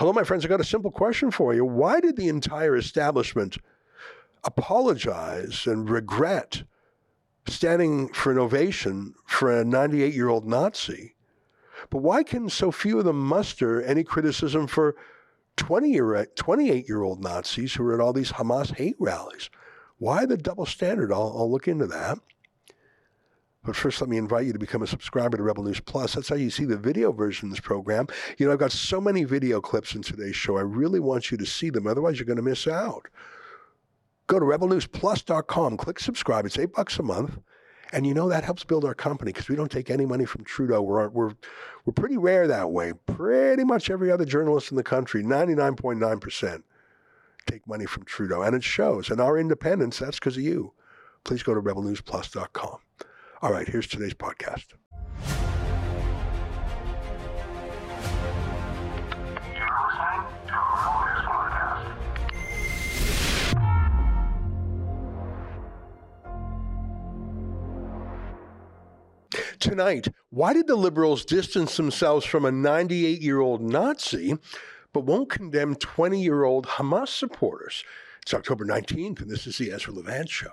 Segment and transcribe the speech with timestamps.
[0.00, 0.46] Hello, my friends.
[0.46, 1.62] I got a simple question for you.
[1.62, 3.58] Why did the entire establishment
[4.42, 6.62] apologize and regret
[7.46, 11.16] standing for an ovation for a 98 year old Nazi?
[11.90, 14.96] But why can so few of them muster any criticism for
[15.58, 19.50] 20 year, 28 year old Nazis who were at all these Hamas hate rallies?
[19.98, 21.12] Why the double standard?
[21.12, 22.18] I'll, I'll look into that.
[23.62, 26.14] But first, let me invite you to become a subscriber to Rebel News Plus.
[26.14, 28.06] That's how you see the video version of this program.
[28.38, 30.56] You know, I've got so many video clips in today's show.
[30.56, 31.86] I really want you to see them.
[31.86, 33.08] Otherwise, you're going to miss out.
[34.28, 36.46] Go to rebelnewsplus.com, click subscribe.
[36.46, 37.38] It's eight bucks a month.
[37.92, 40.44] And you know that helps build our company because we don't take any money from
[40.44, 40.80] Trudeau.
[40.80, 41.34] We're, we're,
[41.84, 42.92] we're pretty rare that way.
[43.06, 46.62] Pretty much every other journalist in the country, 99.9%,
[47.46, 48.42] take money from Trudeau.
[48.42, 49.10] And it shows.
[49.10, 50.72] And our independence, that's because of you.
[51.24, 52.78] Please go to rebelnewsplus.com.
[53.42, 54.66] All right, here's today's podcast.
[69.58, 74.36] Tonight, why did the liberals distance themselves from a 98 year old Nazi
[74.92, 77.84] but won't condemn 20 year old Hamas supporters?
[78.20, 80.52] It's October 19th, and this is the Ezra Levant Show.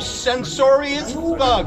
[0.00, 1.66] Censorious thug.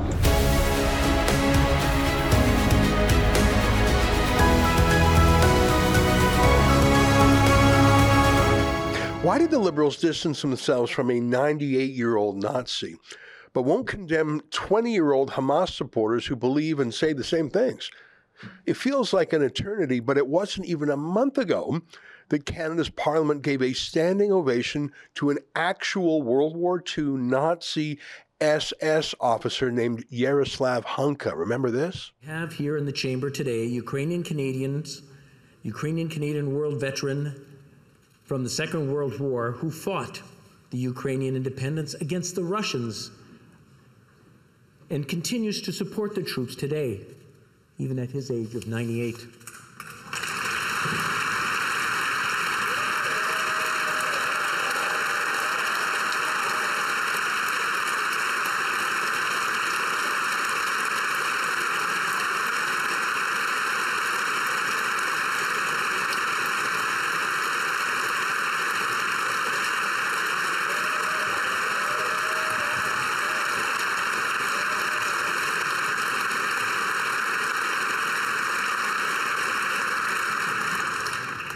[9.24, 12.98] Why did the liberals distance themselves from a 98 year old Nazi,
[13.54, 17.92] but won't condemn 20 year old Hamas supporters who believe and say the same things?
[18.66, 21.82] It feels like an eternity, but it wasn't even a month ago
[22.32, 28.00] that Canada's parliament gave a standing ovation to an actual World War II Nazi
[28.40, 31.36] SS officer named Yaroslav Hunka.
[31.36, 32.14] Remember this?
[32.22, 35.02] We have here in the chamber today Ukrainian Canadians,
[35.64, 37.46] Ukrainian Canadian world veteran
[38.24, 40.22] from the Second World War who fought
[40.70, 43.12] the Ukrainian independence against the Russians
[44.90, 47.02] and continues to support the troops today
[47.78, 49.16] even at his age of 98.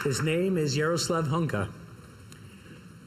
[0.05, 1.67] His name is Yaroslav Hunka.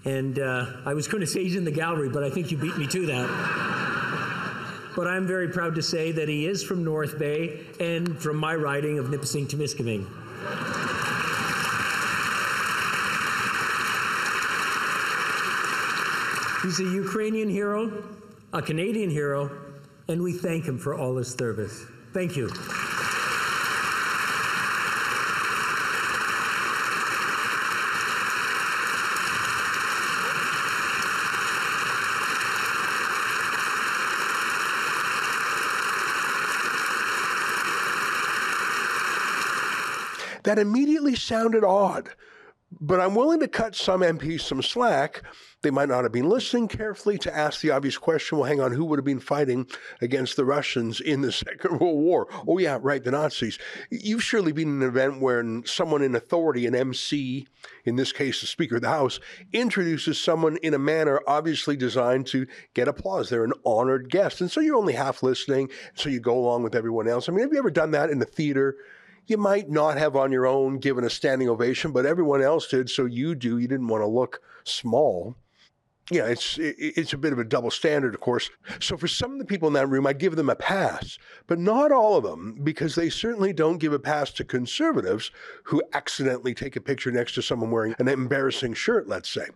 [0.05, 2.59] And uh, I was going to say he's in the gallery, but I think you
[2.59, 4.93] beat me to that.
[4.97, 8.57] but I'm very proud to say that he is from North Bay and from my
[8.57, 10.07] riding of Nipissing Timiskaming.
[16.65, 18.03] He's a Ukrainian hero,
[18.53, 19.57] a Canadian hero,
[20.09, 21.85] and we thank him for all his service.
[22.13, 22.51] Thank you.
[40.49, 42.09] That immediately sounded odd.
[42.81, 45.23] But I'm willing to cut some MPs some slack.
[45.61, 48.73] They might not have been listening carefully to ask the obvious question well, hang on,
[48.73, 49.67] who would have been fighting
[50.01, 52.29] against the Russians in the Second World War?
[52.47, 53.59] Oh, yeah, right, the Nazis.
[53.91, 57.47] You've surely been in an event where someone in authority, an MC,
[57.85, 59.21] in this case, the Speaker of the House,
[59.53, 63.29] introduces someone in a manner obviously designed to get applause.
[63.29, 64.41] They're an honored guest.
[64.41, 67.29] And so you're only half listening, so you go along with everyone else.
[67.29, 68.77] I mean, have you ever done that in the theater?
[69.29, 72.91] You might not have on your own given a standing ovation, but everyone else did,
[72.91, 73.59] so you do.
[73.59, 75.37] You didn't want to look small.
[76.11, 78.49] Yeah, it's it's a bit of a double standard, of course.
[78.81, 81.59] So for some of the people in that room, I'd give them a pass, but
[81.59, 85.31] not all of them, because they certainly don't give a pass to conservatives
[85.65, 89.49] who accidentally take a picture next to someone wearing an embarrassing shirt, let's say.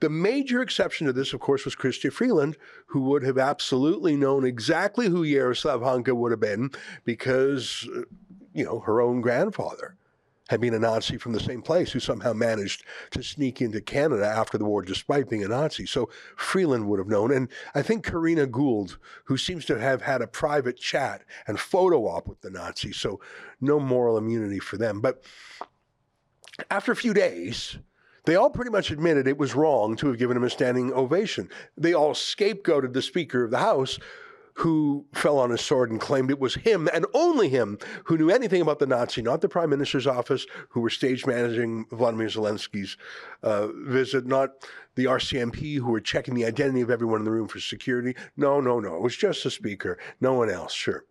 [0.00, 2.56] The major exception to this, of course, was Chrystia Freeland,
[2.86, 6.70] who would have absolutely known exactly who Yaroslav Hunka would have been,
[7.04, 8.04] because uh,
[8.52, 9.96] you know, her own grandfather
[10.48, 14.26] had been a Nazi from the same place who somehow managed to sneak into Canada
[14.26, 15.84] after the war despite being a Nazi.
[15.86, 17.30] So Freeland would have known.
[17.32, 22.06] And I think Karina Gould, who seems to have had a private chat and photo
[22.06, 23.20] op with the Nazis, so
[23.60, 25.00] no moral immunity for them.
[25.00, 25.22] But
[26.70, 27.76] after a few days,
[28.24, 31.48] they all pretty much admitted it was wrong to have given him a standing ovation.
[31.76, 33.98] They all scapegoated the Speaker of the House
[34.58, 38.28] who fell on his sword and claimed it was him and only him who knew
[38.28, 42.96] anything about the Nazi, not the prime minister's office, who were stage managing Vladimir Zelensky's
[43.44, 44.50] uh, visit, not
[44.96, 48.16] the RCMP who were checking the identity of everyone in the room for security.
[48.36, 48.96] No, no, no.
[48.96, 51.04] It was just the speaker, no one else, sure.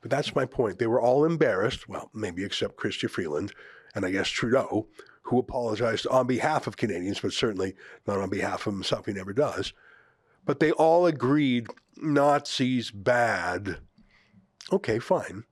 [0.00, 0.80] But that's my point.
[0.80, 3.52] They were all embarrassed, well, maybe except Chrystia Freeland
[3.94, 4.88] and I guess Trudeau,
[5.22, 7.76] who apologized on behalf of Canadians, but certainly
[8.08, 9.06] not on behalf of himself.
[9.06, 9.72] He never does.
[10.44, 11.68] But they all agreed
[12.02, 13.78] Nazis bad.
[14.72, 15.44] Okay, fine.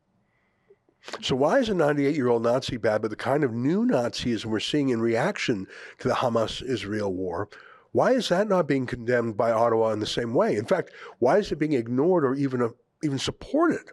[1.22, 4.46] So, why is a 98 year old Nazi bad, but the kind of new Nazism
[4.46, 5.66] we're seeing in reaction
[5.98, 7.48] to the Hamas Israel war,
[7.92, 10.56] why is that not being condemned by Ottawa in the same way?
[10.56, 12.68] In fact, why is it being ignored or even, uh,
[13.02, 13.86] even supported?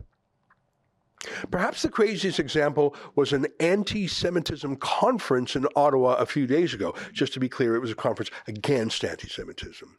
[1.50, 6.94] Perhaps the craziest example was an anti Semitism conference in Ottawa a few days ago.
[7.13, 9.98] Just to be clear, it was a conference against anti Semitism.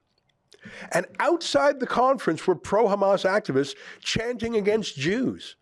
[0.93, 5.57] And outside the conference were pro Hamas activists chanting against Jews,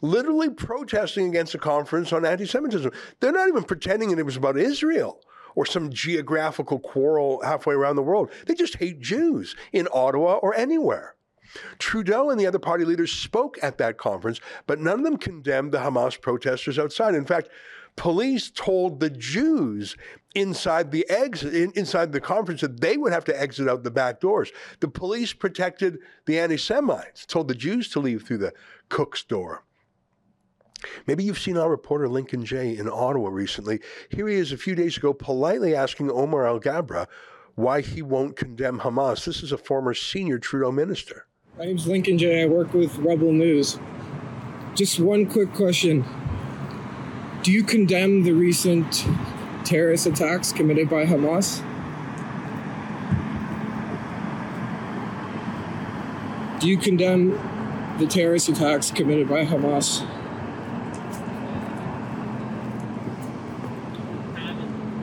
[0.00, 2.90] literally protesting against the conference on anti Semitism.
[3.20, 5.20] They're not even pretending that it was about Israel
[5.54, 8.30] or some geographical quarrel halfway around the world.
[8.46, 11.14] They just hate Jews in Ottawa or anywhere.
[11.78, 15.72] Trudeau and the other party leaders spoke at that conference, but none of them condemned
[15.72, 17.14] the Hamas protesters outside.
[17.14, 17.48] In fact,
[17.96, 19.96] police told the Jews
[20.34, 24.20] inside the exit inside the conference that they would have to exit out the back
[24.20, 24.50] doors.
[24.80, 28.52] The police protected the anti-Semites, told the Jews to leave through the
[28.88, 29.64] cook's door.
[31.06, 33.80] Maybe you've seen our reporter Lincoln Jay in Ottawa recently.
[34.10, 37.06] Here he is a few days ago politely asking Omar Alghabra
[37.54, 39.24] why he won't condemn Hamas.
[39.24, 41.26] This is a former senior Trudeau minister.
[41.56, 42.42] My name's Lincoln Jay.
[42.42, 43.78] I work with Rebel News.
[44.74, 46.04] Just one quick question.
[47.44, 49.04] Do you condemn the recent
[49.66, 51.60] terrorist attacks committed by Hamas?
[56.58, 57.32] Do you condemn
[57.98, 60.00] the terrorist attacks committed by Hamas?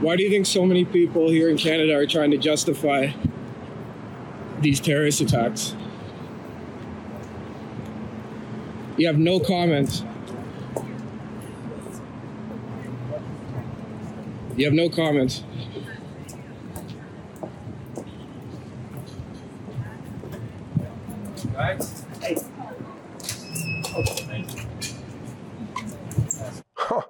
[0.01, 3.11] Why do you think so many people here in Canada are trying to justify
[4.61, 5.75] these terrorist attacks?
[8.97, 10.03] You have no comments.
[14.61, 15.43] You have no comments.
[26.75, 27.01] Huh.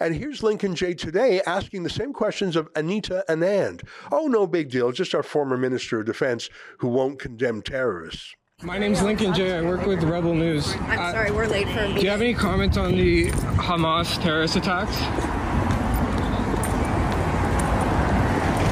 [0.00, 3.88] And here's Lincoln Jay today asking the same questions of Anita Anand.
[4.12, 8.34] Oh, no big deal, just our former Minister of Defense who won't condemn terrorists.
[8.60, 9.56] My name's Lincoln Jay.
[9.56, 10.74] I work with Rebel News.
[10.80, 11.94] I'm sorry, we're late for a meeting.
[11.94, 15.27] Do you have any comments on the Hamas terrorist attacks?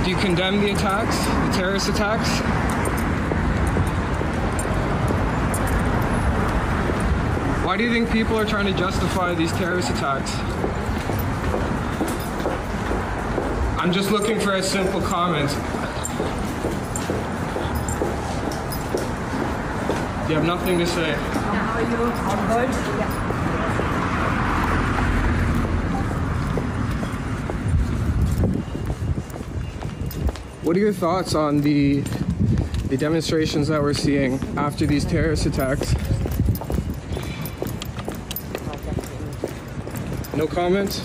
[0.06, 2.28] Do you condemn the attacks, the terrorist attacks?
[7.66, 10.30] Why do you think people are trying to justify these terrorist attacks?
[13.80, 15.50] I'm just looking for a simple comment.
[20.30, 21.10] You have nothing to say.
[21.10, 21.96] You?
[22.46, 22.70] Good?
[22.70, 23.25] Yeah.
[30.66, 32.00] What are your thoughts on the
[32.88, 35.94] the demonstrations that we're seeing after these terrorist attacks?
[40.34, 41.00] No comment.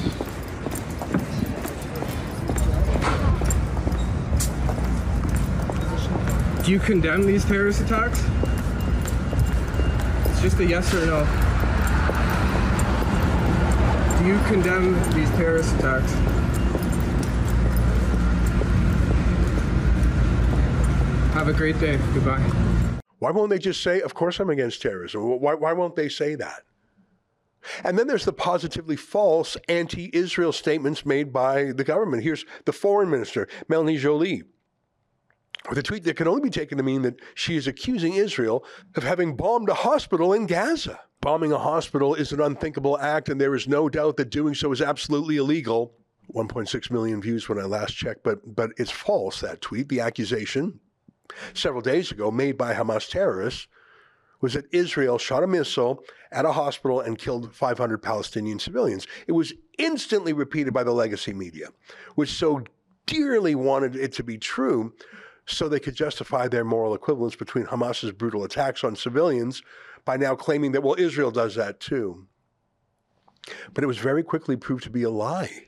[6.66, 8.20] Do you condemn these terrorist attacks?
[10.32, 11.20] It's just a yes or no.
[14.18, 16.31] Do you condemn these terrorist attacks?
[21.42, 21.98] Have a great day.
[22.14, 22.38] Goodbye.
[23.18, 25.24] Why won't they just say, of course I'm against terrorism?
[25.42, 26.62] Why, why won't they say that?
[27.84, 32.22] And then there's the positively false anti Israel statements made by the government.
[32.22, 34.44] Here's the foreign minister, Melanie Joly,
[35.68, 38.64] with a tweet that can only be taken to mean that she is accusing Israel
[38.94, 41.00] of having bombed a hospital in Gaza.
[41.22, 44.72] Bombing a hospital is an unthinkable act, and there is no doubt that doing so
[44.72, 45.96] is absolutely illegal.
[46.36, 49.90] 1.6 million views when I last checked, but but it's false that tweet.
[49.90, 50.80] The accusation
[51.54, 53.68] several days ago made by Hamas terrorists
[54.42, 59.08] was that Israel shot a missile at a hospital and killed 500 Palestinian civilians.
[59.28, 61.68] It was instantly repeated by the legacy media,
[62.16, 62.64] which so
[63.06, 64.94] dearly wanted it to be true
[65.46, 69.62] so they could justify their moral equivalence between Hamas's brutal attacks on civilians
[70.06, 72.28] by now claiming that, well, Israel does that too.
[73.74, 75.68] But it was very quickly proved to be a lie.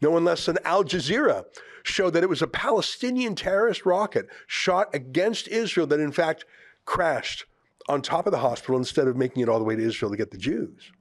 [0.00, 1.44] No one less than Al Jazeera
[1.82, 6.44] showed that it was a Palestinian terrorist rocket shot against Israel that, in fact,
[6.84, 7.44] crashed
[7.88, 10.16] on top of the hospital instead of making it all the way to Israel to
[10.16, 10.92] get the Jews.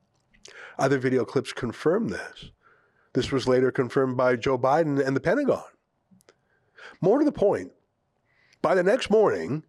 [0.77, 2.51] Other video clips confirm this.
[3.13, 5.63] This was later confirmed by Joe Biden and the Pentagon.
[7.01, 7.71] More to the point,
[8.61, 9.63] by the next morning,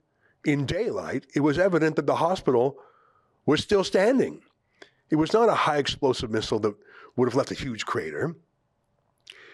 [0.45, 2.79] in daylight, it was evident that the hospital
[3.47, 4.43] was still standing.
[5.11, 6.75] It was not a high explosive missile that
[7.17, 8.35] would have left a huge crater.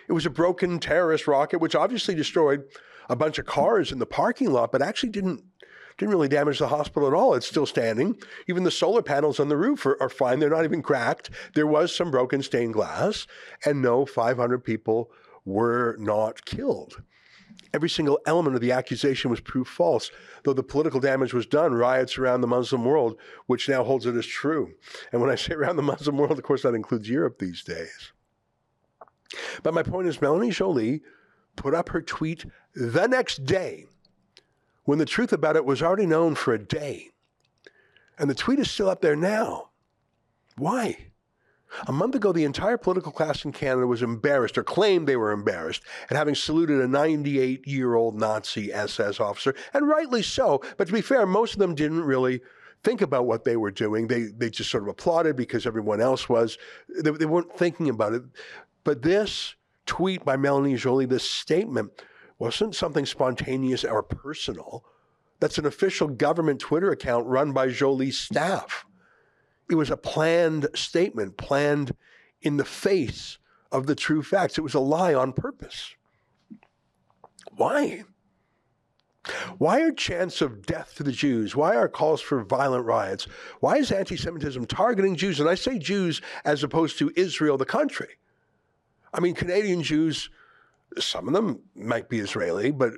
[0.09, 2.65] It was a broken terrorist rocket, which obviously destroyed
[3.09, 5.43] a bunch of cars in the parking lot, but actually didn't
[5.99, 7.35] didn't really damage the hospital at all.
[7.35, 8.19] It's still standing.
[8.49, 10.41] Even the solar panels on the roof are, are fine.
[10.41, 11.31] They're not even cracked.
[11.55, 13.27] There was some broken stained glass,
[13.65, 15.11] and no 500 people
[15.47, 17.03] were not killed.
[17.73, 20.11] Every single element of the accusation was proved false,
[20.45, 21.75] though the political damage was done.
[21.75, 24.75] Riots around the Muslim world, which now holds it as true.
[25.13, 28.13] And when I say around the Muslim world, of course, that includes Europe these days.
[29.63, 31.03] But my point is, Melanie Joly
[31.57, 33.87] put up her tweet the next day
[34.85, 37.11] when the truth about it was already known for a day.
[38.19, 39.71] And the tweet is still up there now.
[40.57, 41.09] Why?
[41.87, 45.33] A month ago, the entire political class in Canada was embarrassed, or claimed they were
[45.33, 50.63] embarrassed, at having saluted a 98 year old Nazi SS officer, and rightly so.
[50.77, 52.41] But to be fair, most of them didn't really
[52.85, 54.07] think about what they were doing.
[54.07, 56.57] They, they just sort of applauded because everyone else was.
[56.89, 58.23] They, they weren't thinking about it.
[58.87, 61.91] But this tweet by Melanie Joly, this statement,
[62.39, 64.85] wasn't something spontaneous or personal.
[65.41, 68.87] That's an official government Twitter account run by Joly's staff.
[69.69, 71.97] It was a planned statement, planned
[72.41, 73.39] in the face
[73.73, 74.57] of the true facts.
[74.57, 75.97] It was a lie on purpose.
[77.57, 78.05] Why?
[79.59, 81.57] Why are chants of death to the Jews?
[81.57, 83.25] Why are calls for violent riots?
[83.59, 85.41] Why is anti Semitism targeting Jews?
[85.41, 88.19] And I say Jews as opposed to Israel, the country.
[89.17, 90.31] I mean, Canadian Jews
[90.99, 92.95] some of them might be Israeli, but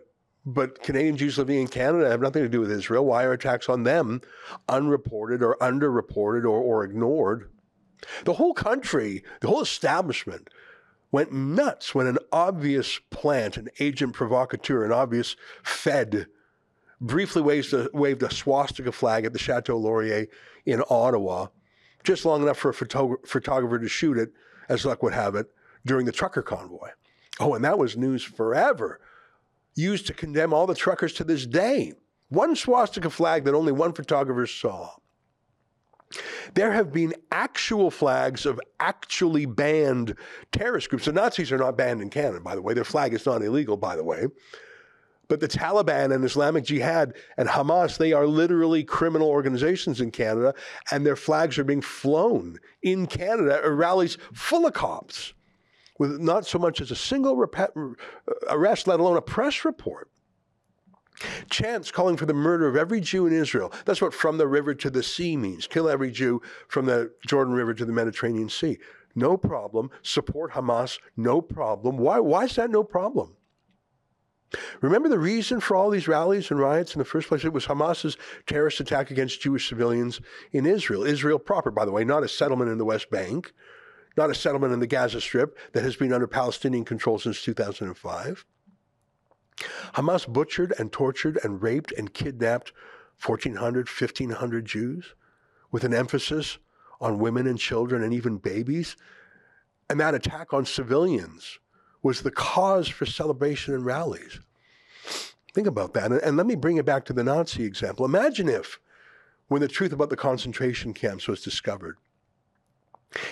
[0.46, 3.04] but Canadian Jews living in Canada have nothing to do with Israel.
[3.04, 4.22] Why are attacks on them
[4.66, 7.50] unreported or underreported or, or ignored?
[8.24, 10.48] The whole country, the whole establishment
[11.10, 16.28] went nuts when an obvious plant, an agent provocateur, an obvious Fed
[16.98, 20.28] briefly waved a, waved a swastika flag at the Chateau Laurier
[20.64, 21.48] in Ottawa,
[22.04, 24.32] just long enough for a photog- photographer to shoot it,
[24.68, 25.50] as luck would have it,
[25.88, 26.90] during the trucker convoy.
[27.40, 29.00] Oh, and that was news forever,
[29.74, 31.94] used to condemn all the truckers to this day.
[32.28, 34.90] One swastika flag that only one photographer saw.
[36.54, 40.14] There have been actual flags of actually banned
[40.52, 41.04] terrorist groups.
[41.04, 42.74] The Nazis are not banned in Canada, by the way.
[42.74, 44.26] Their flag is not illegal, by the way.
[45.28, 50.54] But the Taliban and Islamic Jihad and Hamas, they are literally criminal organizations in Canada,
[50.90, 55.34] and their flags are being flown in Canada at rallies full of cops
[55.98, 57.94] with not so much as a single rep- uh,
[58.48, 60.10] arrest, let alone a press report.
[61.50, 63.72] Chants calling for the murder of every Jew in Israel.
[63.84, 65.66] That's what from the river to the sea means.
[65.66, 68.78] Kill every Jew from the Jordan River to the Mediterranean Sea.
[69.14, 69.90] No problem.
[70.02, 71.00] Support Hamas.
[71.16, 71.96] No problem.
[71.98, 73.34] Why, why is that no problem?
[74.80, 77.44] Remember the reason for all these rallies and riots in the first place?
[77.44, 80.20] It was Hamas's terrorist attack against Jewish civilians
[80.52, 81.04] in Israel.
[81.04, 83.52] Israel proper, by the way, not a settlement in the West Bank,
[84.18, 88.44] not a settlement in the Gaza Strip that has been under Palestinian control since 2005.
[89.94, 92.72] Hamas butchered and tortured and raped and kidnapped
[93.24, 95.14] 1,400, 1,500 Jews
[95.70, 96.58] with an emphasis
[97.00, 98.96] on women and children and even babies.
[99.88, 101.58] And that attack on civilians
[102.02, 104.40] was the cause for celebration and rallies.
[105.54, 106.12] Think about that.
[106.12, 108.04] And, let me bring it back to the Nazi example.
[108.04, 108.78] Imagine if,
[109.48, 111.96] when the truth about the concentration camps was discovered,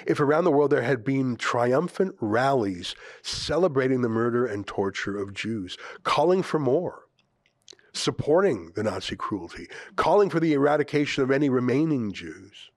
[0.06, 5.35] if around the world there had been triumphant rallies celebrating the murder and torture of
[5.35, 7.06] Jews, calling for more,
[7.92, 12.71] supporting the Nazi cruelty, calling for the eradication of any remaining Jews,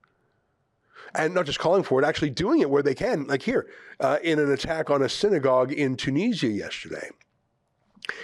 [1.16, 3.68] and not just calling for it, actually doing it where they can, like here,
[4.00, 7.10] uh, in an attack on a synagogue in Tunisia yesterday.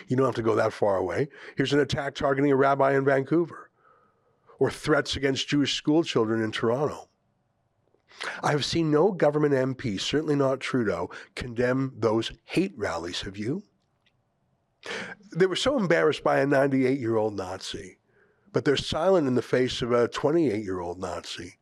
[0.07, 1.29] You don't have to go that far away.
[1.55, 3.69] Here's an attack targeting a rabbi in Vancouver,
[4.59, 7.09] or threats against Jewish school children in Toronto.
[8.43, 13.21] I have seen no government MP, certainly not Trudeau, condemn those hate rallies.
[13.21, 13.63] Have you?
[15.35, 17.97] They were so embarrassed by a 98 year old Nazi,
[18.53, 21.57] but they're silent in the face of a 28 year old Nazi.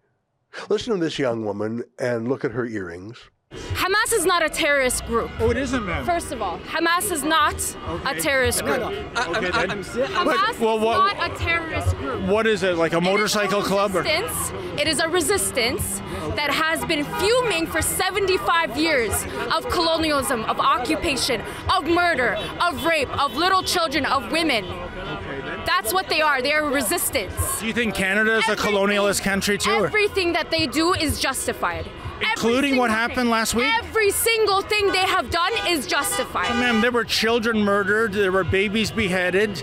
[0.69, 3.17] Listen to this young woman and look at her earrings.
[3.53, 5.29] Hamas is not a terrorist group.
[5.39, 6.05] Oh, it isn't, ma'am.
[6.05, 7.55] First of all, Hamas is not
[7.87, 8.17] okay.
[8.17, 8.81] a terrorist group.
[8.81, 12.21] okay, I, I'm, Hamas well, what, is not a terrorist group.
[12.23, 13.95] What is it, like a motorcycle it club?
[13.95, 14.03] Or?
[14.05, 15.99] It is a resistance
[16.35, 19.13] that has been fuming for 75 years
[19.53, 21.41] of colonialism, of occupation,
[21.71, 24.65] of murder, of rape, of little children, of women.
[24.65, 25.32] Okay, then
[25.65, 26.41] That's what they are.
[26.41, 27.33] They are resistance.
[27.59, 29.71] Do you think Canada is a colonialist country too?
[29.71, 31.89] or- Everything that they do is justified.
[32.21, 33.29] Including what happened thing.
[33.29, 33.65] last week?
[33.79, 36.49] Every single thing they have done is justified.
[36.51, 39.61] Ma'am, there were children murdered, there were babies beheaded.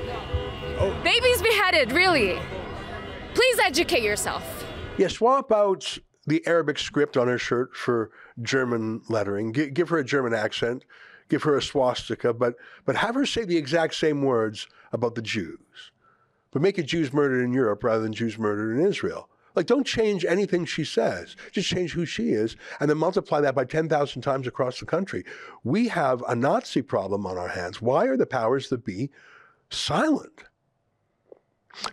[1.03, 2.39] Babies beheaded, really.
[3.35, 4.65] Please educate yourself.
[4.99, 8.11] Yeah, swap out the Arabic script on her shirt for
[8.43, 9.53] German lettering.
[9.53, 10.85] Gi- give her a German accent.
[11.29, 15.23] Give her a swastika, but but have her say the exact same words about the
[15.23, 15.93] Jews.
[16.51, 19.29] But make it Jews murdered in Europe rather than Jews murdered in Israel.
[19.55, 21.35] Like, don't change anything she says.
[21.51, 25.25] Just change who she is, and then multiply that by 10,000 times across the country.
[25.65, 27.83] We have a Nazi problem on our hands.
[27.83, 29.11] Why are the powers that be
[29.71, 30.45] silent?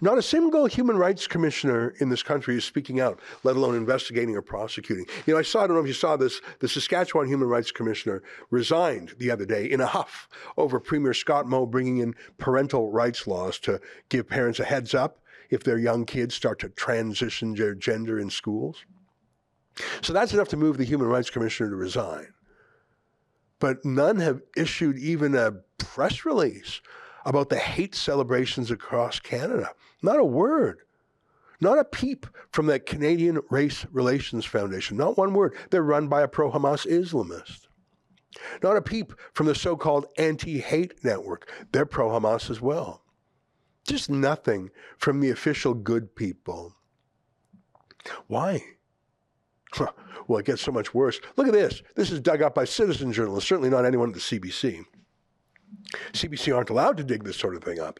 [0.01, 4.35] Not a single human rights commissioner in this country is speaking out, let alone investigating
[4.35, 5.05] or prosecuting.
[5.25, 7.71] You know, I saw, I don't know if you saw this, the Saskatchewan human rights
[7.71, 12.91] commissioner resigned the other day in a huff over Premier Scott Moe bringing in parental
[12.91, 13.79] rights laws to
[14.09, 15.19] give parents a heads up
[15.49, 18.83] if their young kids start to transition their gender in schools.
[20.01, 22.33] So that's enough to move the human rights commissioner to resign.
[23.59, 26.81] But none have issued even a press release
[27.27, 29.71] about the hate celebrations across Canada.
[30.01, 30.79] Not a word.
[31.59, 34.95] Not a peep from the Canadian Race Relations Foundation.
[34.95, 35.53] Not one word.
[35.69, 37.67] They're run by a pro Hamas Islamist.
[38.63, 41.51] Not a peep from the so called anti hate network.
[41.73, 43.03] They're pro Hamas as well.
[43.85, 46.75] Just nothing from the official good people.
[48.27, 48.63] Why?
[50.27, 51.19] Well, it gets so much worse.
[51.35, 51.81] Look at this.
[51.95, 54.85] This is dug up by citizen journalists, certainly not anyone at the CBC.
[56.13, 57.99] CBC aren't allowed to dig this sort of thing up.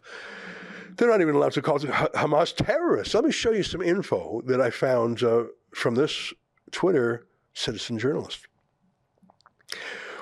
[0.97, 3.13] They're not even allowed to call Hamas terrorists.
[3.13, 5.43] Let me show you some info that I found uh,
[5.73, 6.33] from this
[6.71, 8.47] Twitter citizen journalist.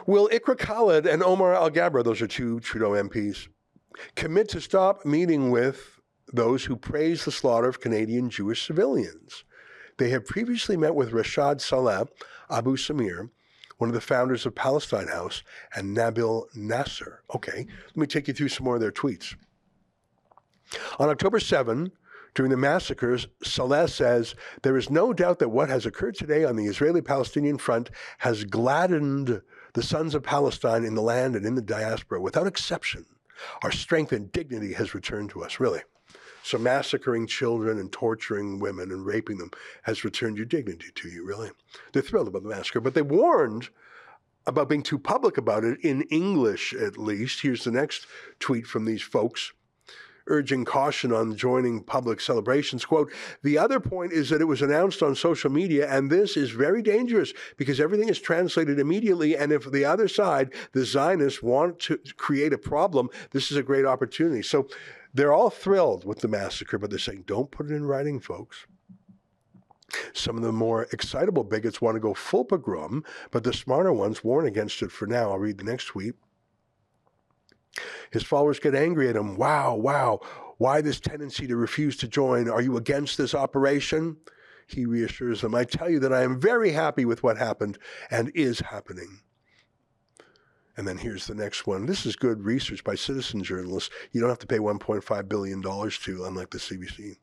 [0.06, 3.48] Will Iqra Khalid and Omar Alghabra, those are two Trudeau MPs,
[4.16, 6.00] commit to stop meeting with
[6.32, 9.46] those who praise the slaughter of Canadian Jewish civilians?
[9.98, 12.08] They have previously met with Rashad Saleh
[12.50, 13.30] Abu Samir,
[13.78, 15.44] one of the founders of Palestine House,
[15.76, 17.24] and Nabil Nasser.
[17.34, 19.36] Okay, let me take you through some more of their tweets.
[21.00, 21.92] On October 7,
[22.34, 26.56] during the massacres, Saleh says, There is no doubt that what has occurred today on
[26.56, 29.42] the Israeli Palestinian front has gladdened
[29.74, 33.06] the sons of Palestine in the land and in the diaspora without exception.
[33.64, 35.82] Our strength and dignity has returned to us, really.
[36.46, 39.50] So, massacring children and torturing women and raping them
[39.82, 41.50] has returned your dignity to you, really.
[41.92, 43.70] They're thrilled about the massacre, but they warned
[44.46, 47.42] about being too public about it, in English at least.
[47.42, 48.06] Here's the next
[48.40, 49.54] tweet from these folks
[50.28, 52.86] urging caution on joining public celebrations.
[52.86, 53.12] Quote,
[53.44, 56.82] the other point is that it was announced on social media, and this is very
[56.82, 59.38] dangerous because everything is translated immediately.
[59.38, 63.64] And if the other side, the Zionists, want to create a problem, this is a
[63.64, 64.42] great opportunity.
[64.42, 64.68] So
[65.16, 68.68] they're all thrilled with the massacre, but they're saying, don't put it in writing, folks.
[70.14, 74.24] Some of the more excitable bigots want to go full pogrom, but the smarter ones
[74.24, 75.32] warn against it for now.
[75.32, 76.16] I'll read the next tweet.
[78.12, 79.38] His followers get angry at him.
[79.38, 80.20] Wow, wow.
[80.58, 82.50] Why this tendency to refuse to join?
[82.50, 84.18] Are you against this operation?
[84.68, 87.78] He reassures them, I tell you that I am very happy with what happened
[88.10, 89.22] and is happening.
[90.78, 91.86] And then here's the next one.
[91.86, 93.90] This is good research by citizen journalists.
[94.12, 97.16] You don't have to pay $1.5 billion to, unlike the CBC.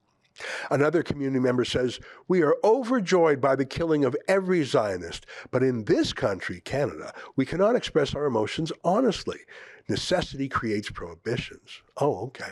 [0.70, 5.84] Another community member says, We are overjoyed by the killing of every Zionist, but in
[5.84, 9.40] this country, Canada, we cannot express our emotions honestly.
[9.88, 11.82] Necessity creates prohibitions.
[11.98, 12.50] Oh, okay.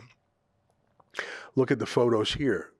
[1.56, 2.72] Look at the photos here.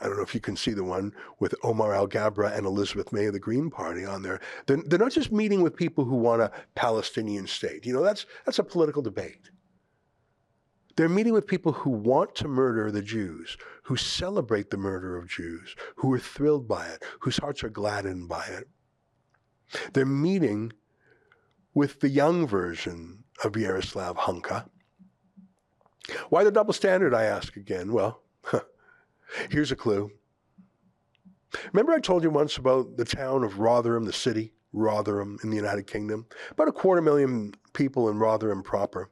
[0.00, 3.26] I don't know if you can see the one with Omar Alghabra and Elizabeth May
[3.26, 4.40] of the Green Party on there.
[4.66, 7.84] They're, they're not just meeting with people who want a Palestinian state.
[7.84, 9.50] You know, that's, that's a political debate.
[10.96, 15.28] They're meeting with people who want to murder the Jews, who celebrate the murder of
[15.28, 18.68] Jews, who are thrilled by it, whose hearts are gladdened by it.
[19.92, 20.72] They're meeting
[21.74, 24.68] with the young version of Yaroslav Hunka.
[26.28, 27.92] Why the double standard, I ask again?
[27.92, 28.22] Well,
[29.50, 30.10] here's a clue.
[31.72, 35.56] Remember, I told you once about the town of Rotherham, the city, Rotherham in the
[35.56, 36.26] United Kingdom?
[36.50, 39.10] About a quarter million people in Rotherham proper.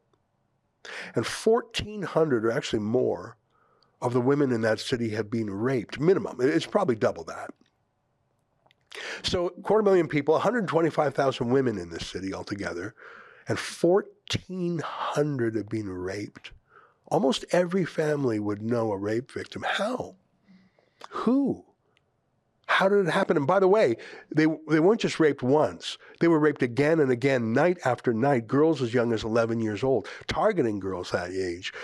[1.14, 3.37] And 1,400, or actually more,
[4.01, 6.38] of the women in that city have been raped, minimum.
[6.40, 7.51] It's probably double that.
[9.22, 12.94] So, quarter million people, 125,000 women in this city altogether,
[13.48, 16.51] and 1,400 have been raped.
[17.12, 19.62] Almost every family would know a rape victim.
[19.68, 20.16] How?
[21.11, 21.62] Who?
[22.64, 23.37] How did it happen?
[23.37, 23.96] And by the way,
[24.35, 25.98] they, they weren't just raped once.
[26.20, 29.85] They were raped again and again, night after night, girls as young as 11 years
[29.85, 31.75] old, targeting girls that age,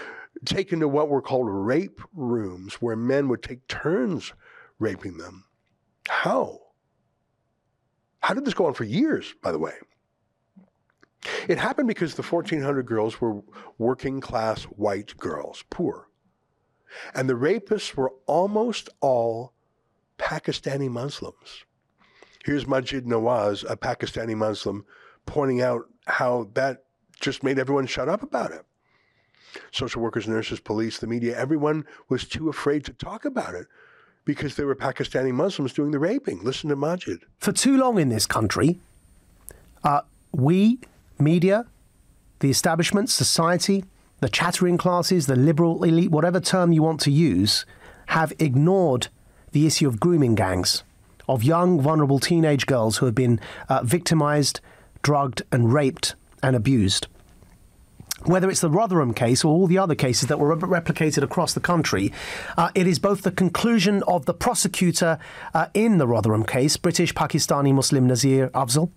[0.46, 4.32] taken to what were called rape rooms, where men would take turns
[4.78, 5.44] raping them.
[6.08, 6.58] How?
[8.20, 9.74] How did this go on for years, by the way?
[11.48, 13.42] It happened because the 1,400 girls were
[13.76, 16.08] working class white girls, poor.
[17.14, 19.52] And the rapists were almost all
[20.18, 21.64] Pakistani Muslims.
[22.44, 24.84] Here's Maajid Nawaz, a Pakistani Muslim,
[25.26, 26.84] pointing out how that
[27.20, 28.64] just made everyone shut up about it.
[29.72, 33.66] Social workers, nurses, police, the media, everyone was too afraid to talk about it
[34.24, 36.42] because they were Pakistani Muslims doing the raping.
[36.44, 37.22] Listen to Maajid.
[37.38, 38.78] For too long in this country,
[39.82, 40.02] uh,
[40.32, 40.80] we,
[41.20, 41.66] media,
[42.40, 43.84] the establishment, society,
[44.20, 47.64] the chattering classes, the liberal elite, whatever term you want to use,
[48.06, 49.08] have ignored
[49.52, 50.82] the issue of grooming gangs,
[51.28, 54.60] of young, vulnerable teenage girls who have been uh, victimized,
[55.02, 57.06] drugged, and raped and abused
[58.24, 61.60] whether it's the Rotherham case or all the other cases that were replicated across the
[61.60, 62.12] country,
[62.56, 65.18] uh, it is both the conclusion of the prosecutor
[65.54, 68.90] uh, in the Rotherham case, British Pakistani Muslim Nazir Afzal,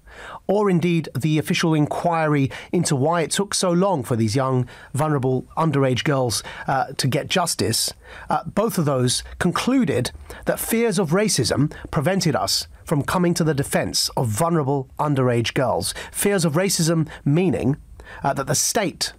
[0.48, 5.44] or indeed the official inquiry into why it took so long for these young, vulnerable,
[5.56, 7.94] underage girls uh, to get justice.
[8.30, 10.12] Uh, both of those concluded
[10.46, 15.94] that fears of racism prevented us from coming to the defense of vulnerable underage girls.
[16.12, 17.78] Fears of racism meaning
[18.24, 19.14] uh, that the state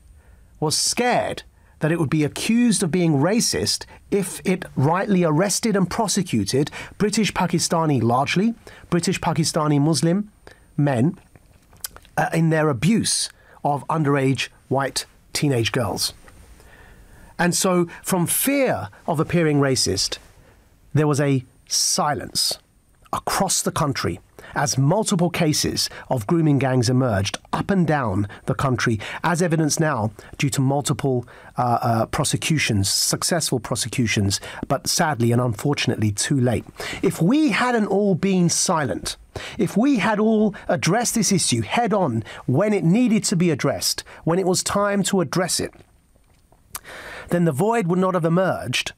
[0.61, 1.43] was scared
[1.81, 7.33] that it would be accused of being racist if it rightly arrested and prosecuted British
[7.33, 8.55] Pakistani, largely
[8.89, 10.31] British Pakistani Muslim
[10.77, 11.19] men
[12.17, 13.31] uh, in their abuse
[13.65, 16.15] of underage white teenage girls.
[17.39, 20.19] And so, from fear of appearing racist,
[20.95, 22.59] there was a silence
[23.13, 24.21] across the country
[24.55, 30.11] as multiple cases of grooming gangs emerged up and down the country, as evidenced now
[30.39, 36.65] due to multiple uh, uh, prosecutions, successful prosecutions, but sadly and unfortunately too late.
[37.03, 39.17] If we hadn't all been silent,
[39.59, 44.05] if we had all addressed this issue head on when it needed to be addressed,
[44.25, 45.73] when it was time to address it,
[47.29, 48.93] then the void would not have emerged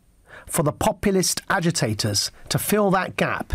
[0.47, 3.55] for the populist agitators to fill that gap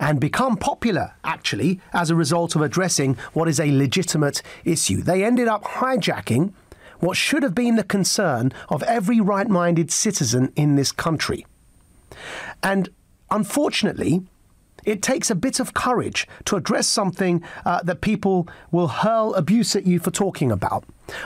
[0.00, 5.02] and become popular, actually, as a result of addressing what is a legitimate issue.
[5.02, 6.52] They ended up hijacking
[7.00, 11.46] what should have been the concern of every right minded citizen in this country.
[12.62, 12.88] And
[13.30, 14.22] unfortunately,
[14.84, 19.76] it takes a bit of courage to address something uh, that people will hurl abuse
[19.76, 20.84] at you for talking about.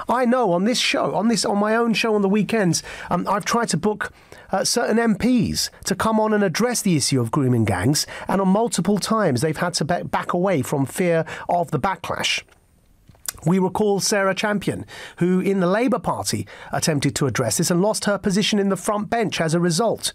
[0.08, 3.26] I know on this show, on this on my own show on the weekends, um,
[3.28, 4.12] I've tried to book
[4.52, 8.48] uh, certain MPs to come on and address the issue of grooming gangs, and on
[8.48, 12.42] multiple times they've had to back away from fear of the backlash.
[13.44, 14.86] We recall Sarah Champion,
[15.16, 18.76] who in the Labour Party attempted to address this and lost her position in the
[18.76, 20.12] front bench as a result.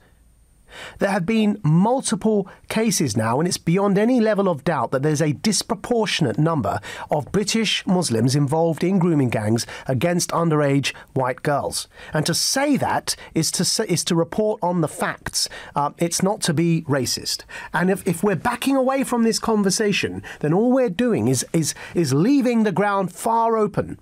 [0.99, 5.21] There have been multiple cases now, and it's beyond any level of doubt that there's
[5.21, 11.87] a disproportionate number of British Muslims involved in grooming gangs against underage white girls.
[12.13, 15.49] And to say that is to say, is to report on the facts.
[15.75, 17.43] Uh, it's not to be racist.
[17.73, 21.73] And if, if we're backing away from this conversation, then all we're doing is is
[21.93, 23.99] is leaving the ground far open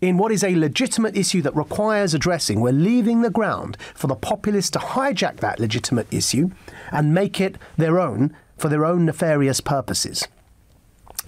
[0.00, 4.14] in what is a legitimate issue that requires addressing, we're leaving the ground for the
[4.14, 6.50] populists to hijack that legitimate issue
[6.92, 10.26] and make it their own for their own nefarious purposes.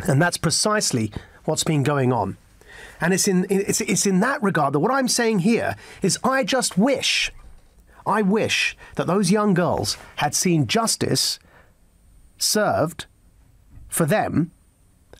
[0.06, 1.12] And that's precisely
[1.44, 2.36] what's been going on.
[3.00, 6.44] And it's in, it's, it's in that regard that what I'm saying here is I
[6.44, 7.32] just wish,
[8.04, 11.38] I wish that those young girls had seen justice
[12.36, 13.06] served
[13.88, 14.50] for them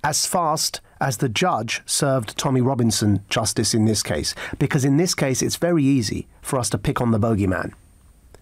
[0.03, 4.35] as fast as the judge served Tommy Robinson justice in this case.
[4.59, 7.73] Because in this case, it's very easy for us to pick on the bogeyman.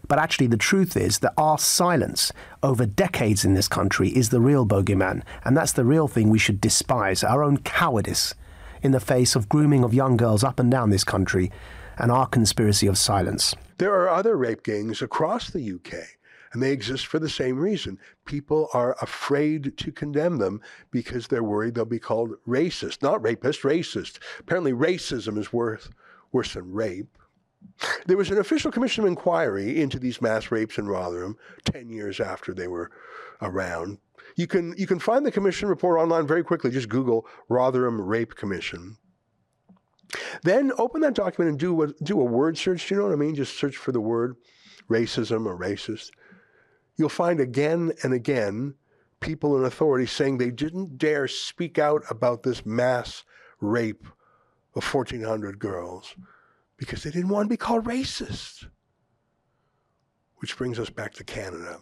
[0.08, 4.40] But actually, the truth is that our silence over decades in this country is the
[4.40, 5.22] real bogeyman.
[5.44, 8.34] And that's the real thing we should despise our own cowardice
[8.82, 11.52] in the face of grooming of young girls up and down this country
[11.98, 13.54] and our conspiracy of silence.
[13.76, 16.17] There are other rape gangs across the UK
[16.52, 17.98] and they exist for the same reason.
[18.24, 23.02] People are afraid to condemn them because they're worried they'll be called racist.
[23.02, 24.18] Not rapist, racist.
[24.40, 25.90] Apparently, racism is worth,
[26.32, 27.18] worse than rape.
[28.06, 32.20] There was an official commission of inquiry into these mass rapes in Rotherham 10 years
[32.20, 32.90] after they were
[33.42, 33.98] around.
[34.36, 36.70] You can, you can find the commission report online very quickly.
[36.70, 38.96] Just Google Rotherham Rape Commission.
[40.42, 42.88] Then open that document and do a, do a word search.
[42.88, 43.34] Do you know what I mean?
[43.34, 44.36] Just search for the word
[44.88, 46.10] racism or racist
[46.98, 48.74] you'll find again and again
[49.20, 53.24] people in authority saying they didn't dare speak out about this mass
[53.60, 54.06] rape
[54.74, 56.14] of 1,400 girls
[56.76, 58.66] because they didn't want to be called racist.
[60.36, 61.80] Which brings us back to Canada.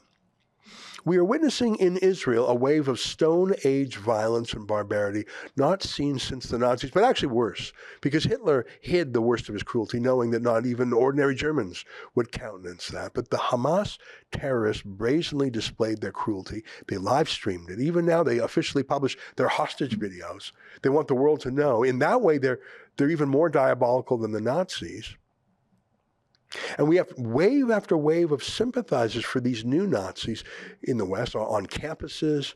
[1.07, 5.25] We are witnessing in Israel a wave of Stone Age violence and barbarity
[5.57, 9.63] not seen since the Nazis, but actually worse, because Hitler hid the worst of his
[9.63, 11.85] cruelty, knowing that not even ordinary Germans
[12.17, 13.15] would countenance that.
[13.15, 13.99] But the Hamas
[14.33, 16.65] terrorists brazenly displayed their cruelty.
[16.89, 17.79] They live streamed it.
[17.79, 20.51] Even now, they officially publish their hostage videos.
[20.83, 21.85] They want the world to know.
[21.85, 22.59] In that way, they're,
[22.97, 25.17] they're even more diabolical than the Nazis.
[26.79, 30.45] And we have wave after wave of sympathizers for these new Nazis
[30.83, 32.55] in the West, on campuses,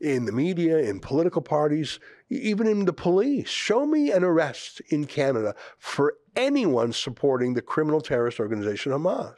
[0.00, 1.98] in the media, in political parties,
[2.30, 3.48] even in the police.
[3.48, 9.34] Show me an arrest in Canada for anyone supporting the criminal terrorist organization Hamas.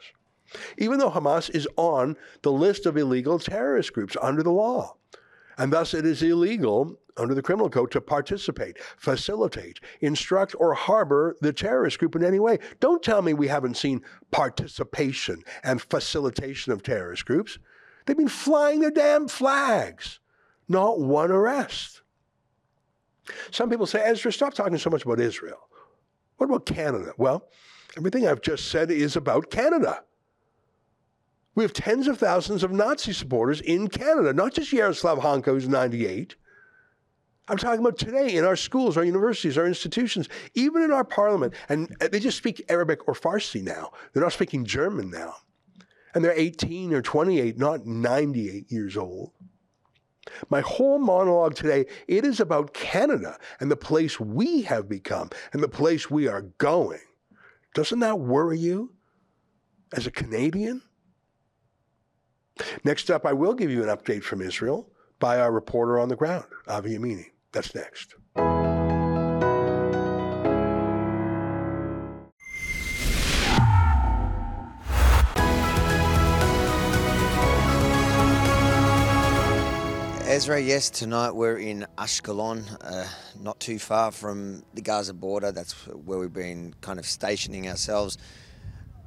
[0.77, 4.95] Even though Hamas is on the list of illegal terrorist groups under the law.
[5.61, 11.35] And thus it is illegal under the criminal code to participate, facilitate, instruct, or harbor
[11.39, 12.57] the terrorist group in any way.
[12.79, 17.59] Don't tell me we haven't seen participation and facilitation of terrorist groups.
[18.07, 20.19] They've been flying their damn flags.
[20.67, 22.01] Not one arrest.
[23.51, 25.59] Some people say, Ezra, stop talking so much about Israel.
[26.37, 27.13] What about Canada?
[27.19, 27.47] Well,
[27.95, 30.01] everything I've just said is about Canada.
[31.53, 35.67] We have tens of thousands of Nazi supporters in Canada, not just Yaroslav Hunka, who's
[35.67, 36.35] 98.
[37.47, 41.53] I'm talking about today in our schools, our universities, our institutions, even in our parliament.
[41.67, 43.91] And uh, they just speak Arabic or Farsi now.
[44.13, 45.35] They're not speaking German now.
[46.15, 49.31] And they're 18 or 28, not 98 years old.
[50.49, 55.61] My whole monologue today, it is about Canada and the place we have become and
[55.61, 56.99] the place we are going.
[57.73, 58.93] Doesn't that worry you
[59.93, 60.81] as a Canadian?
[62.83, 66.15] Next up, I will give you an update from Israel by our reporter on the
[66.15, 67.25] ground, Avi Yamini.
[67.51, 68.15] That's next.
[80.31, 83.05] Ezra, yes, tonight we're in Ashkelon, uh,
[83.37, 85.51] not too far from the Gaza border.
[85.51, 88.17] That's where we've been kind of stationing ourselves,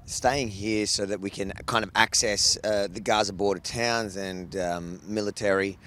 [0.06, 4.56] staying here so that we can kind of access uh, the Gaza border towns and
[4.56, 5.78] um, military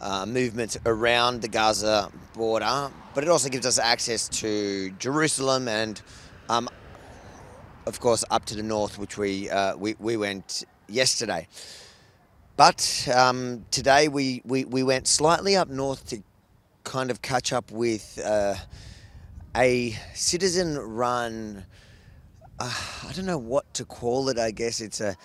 [0.00, 6.02] uh, movements around the Gaza border, but it also gives us access to Jerusalem and,
[6.48, 6.68] um,
[7.86, 11.46] of course, up to the north, which we uh, we, we went yesterday.
[12.56, 16.22] But um, today we, we, we went slightly up north to
[16.84, 18.54] kind of catch up with uh,
[19.54, 21.64] a citizen run.
[22.58, 22.72] Uh,
[23.08, 24.38] I don't know what to call it.
[24.38, 25.16] I guess it's a,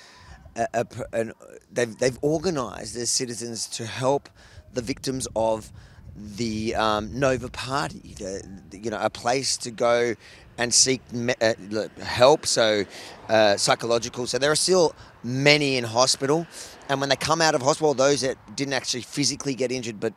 [0.55, 1.33] a, a an,
[1.71, 4.29] they've they've organised their citizens to help
[4.73, 5.71] the victims of
[6.15, 8.15] the um, Nova Party.
[8.17, 10.15] The, you know, a place to go
[10.57, 11.53] and seek me- uh,
[12.01, 12.83] help, so
[13.29, 14.27] uh, psychological.
[14.27, 16.45] So there are still many in hospital,
[16.89, 20.13] and when they come out of hospital, those that didn't actually physically get injured but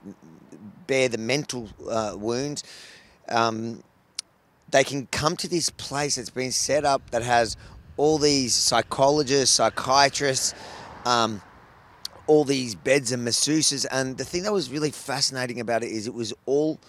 [0.89, 2.65] bear the mental uh, wounds,
[3.29, 3.83] um,
[4.71, 7.57] they can come to this place that's been set up that has
[7.97, 10.55] all these psychologists, psychiatrists.
[11.05, 11.43] Um,
[12.27, 13.87] all these beds and masseuses.
[13.91, 16.81] And the thing that was really fascinating about it is it was all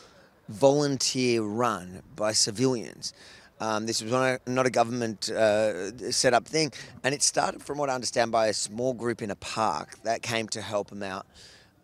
[0.49, 3.13] volunteer run by civilians.
[3.59, 6.71] Um, this was not a, not a government uh, set up thing.
[7.03, 10.21] And it started, from what I understand, by a small group in a park that
[10.21, 11.25] came to help them out.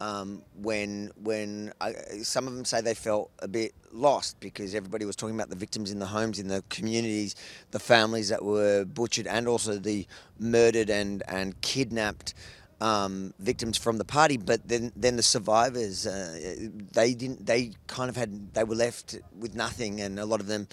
[0.01, 5.05] Um, when when I, some of them say they felt a bit lost because everybody
[5.05, 7.35] was talking about the victims in the homes, in the communities,
[7.69, 10.07] the families that were butchered, and also the
[10.39, 12.33] murdered and and kidnapped
[12.81, 16.55] um, victims from the party, but then then the survivors uh,
[16.93, 20.47] they didn't they kind of had they were left with nothing, and a lot of
[20.47, 20.67] them.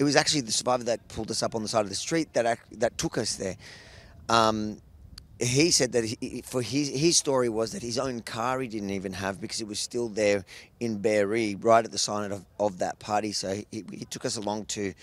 [0.00, 2.32] It was actually the survivor that pulled us up on the side of the street
[2.32, 3.56] that that took us there.
[4.28, 4.78] Um,
[5.42, 8.90] he said that he, for his his story was that his own car he didn't
[8.90, 10.44] even have because it was still there
[10.78, 13.32] in Be'eri, right at the sign of, of that party.
[13.32, 14.94] So he, he took us along to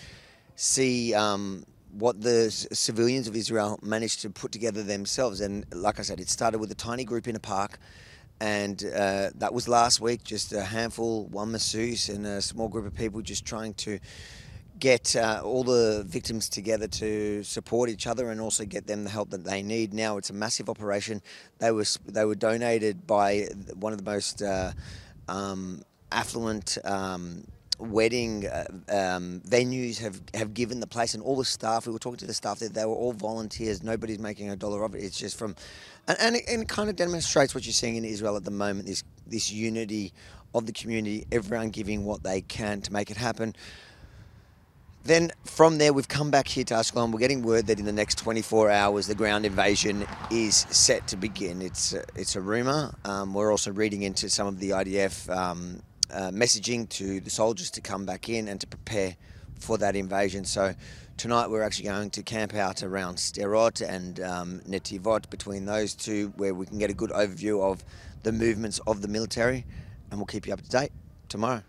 [0.56, 5.41] see um, what the civilians of Israel managed to put together themselves.
[5.41, 7.80] And like I said, it started with a tiny group in a park.
[8.41, 12.86] And uh, that was last week, just a handful, one masseuse, and a small group
[12.86, 13.99] of people just trying to
[14.79, 19.09] get uh, all the victims together to support each other and also get them the
[19.09, 19.93] help that they need.
[19.93, 21.21] Now it's a massive operation.
[21.59, 24.71] They were they were donated by one of the most uh,
[25.27, 26.77] um, affluent.
[26.83, 27.43] Um,
[27.79, 31.99] wedding uh, um, venues have, have given the place and all the staff we were
[31.99, 35.01] talking to the staff there they were all volunteers nobody's making a dollar of it
[35.01, 35.55] it's just from
[36.05, 38.51] and, and, it, and it kind of demonstrates what you're seeing in israel at the
[38.51, 40.11] moment this this unity
[40.53, 43.55] of the community everyone giving what they can to make it happen
[45.03, 47.12] Then from there, we've come back here to Ashkelon.
[47.12, 51.17] We're getting word that in the next 24 hours, the ground invasion is set to
[51.17, 51.62] begin.
[51.62, 52.93] It's a, it's a rumor.
[53.05, 55.81] Um, we're also reading into some of the IDF um,
[56.12, 59.15] uh, messaging to the soldiers to come back in and to prepare
[59.59, 60.43] for that invasion.
[60.45, 60.73] So
[61.17, 66.33] tonight, we're actually going to camp out around Sderot and um, Netivot between those two,
[66.35, 67.83] where we can get a good overview of
[68.23, 69.65] the movements of the military,
[70.12, 70.91] and we'll keep you up to date
[71.29, 71.63] tomorrow.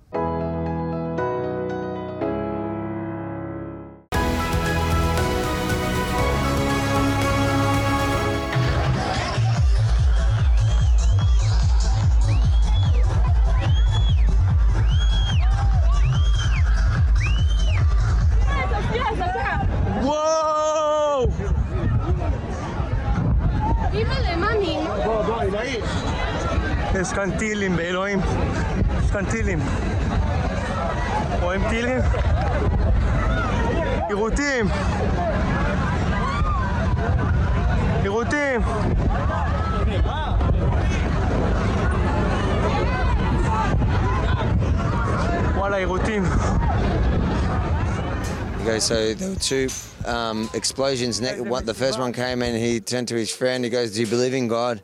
[48.78, 49.68] So there were two
[50.06, 51.20] um, explosions.
[51.20, 53.64] One, the first one came and he turned to his friend.
[53.64, 54.80] He goes, "Do you believe in God?"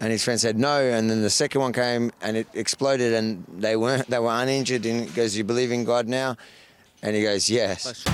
[0.00, 0.80] And his friend said no.
[0.80, 4.08] And then the second one came and it exploded and they weren't.
[4.08, 4.86] They were uninjured.
[4.86, 6.36] And he goes, "Do you believe in God now?"
[7.02, 8.04] And he goes, "Yes."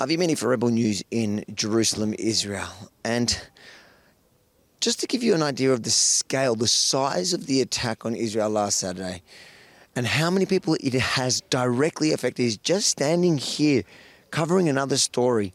[0.00, 3.38] Avi Yemini for Rebel News in Jerusalem, Israel, and
[4.80, 8.14] just to give you an idea of the scale, the size of the attack on
[8.14, 9.22] Israel last Saturday
[9.95, 13.83] and how many people it has directly affected is just standing here
[14.31, 15.53] covering another story.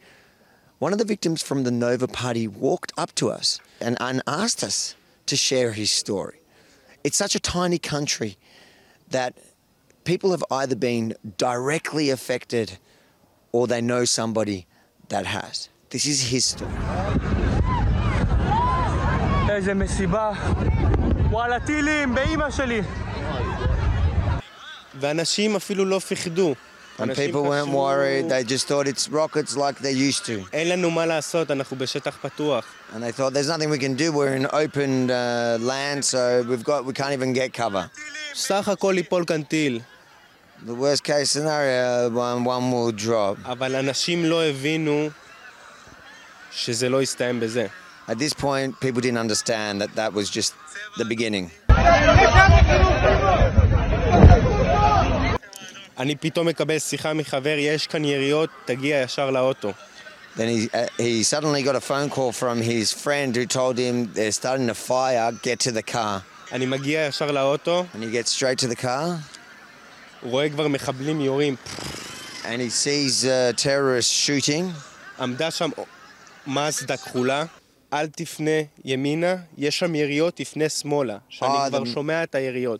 [0.78, 4.62] One of the victims from the Nova Party walked up to us and, and asked
[4.62, 4.94] us
[5.26, 6.40] to share his story.
[7.02, 8.36] It's such a tiny country
[9.10, 9.38] that
[10.04, 12.78] people have either been directly affected
[13.52, 14.66] or they know somebody
[15.08, 15.68] that has.
[15.90, 16.72] This is his story.
[19.48, 20.32] איזה מסיבה.
[21.30, 22.80] וואלה, טילים, באימא שלי.
[25.00, 26.54] ואנשים אפילו לא פחדו.
[26.98, 30.48] And אנשים people weren't חשבו, worried, they just thought it's rockets like they used to.
[30.52, 32.64] אין לנו מה לעשות, אנחנו בשטח פתוח.
[32.94, 34.12] And they thought there's nothing we can do.
[34.12, 37.84] We're in open uh, land, so we've got we can't even get cover.
[38.34, 39.80] סך הכל ייפול כאן טיל.
[40.66, 43.36] The worst case scenario, one one will drop.
[43.44, 45.08] אבל אנשים לא הבינו
[46.50, 47.66] שזה לא יסתיים בזה.
[48.08, 50.54] At this point, people didn't understand that that was just
[50.96, 51.50] the beginning.
[56.01, 59.71] אני פתאום מקבל שיחה מחבר, יש כאן יריות, תגיע ישר לאוטו.
[60.37, 63.95] Then he uh, he suddenly got a phone call from his friend who told him
[64.15, 65.31] they're starting a fire.
[65.43, 69.07] Get to the car, אני מגיע ישר לאוטו, and he gets straight to the car,
[70.23, 71.55] רואה כבר מחבלים יורים.
[72.43, 74.63] and he sees uh, terrorists shooting.
[75.19, 75.69] עמדה שם
[76.47, 77.45] מזדה כחולה,
[77.93, 78.51] אל תפנה
[78.85, 81.17] ימינה, יש שם יריות, תפנה שמאלה.
[81.29, 82.79] שאני אה, כבר זה- שומע את היריות.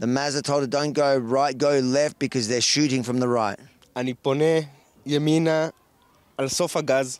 [0.00, 3.58] The Mazda told her, "Don't go right, go left because they're shooting from the right."
[3.96, 4.44] אני פונה
[5.06, 5.68] ימינה
[6.38, 7.18] על סוף הגז,